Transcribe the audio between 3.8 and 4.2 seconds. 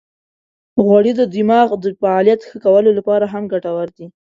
دي.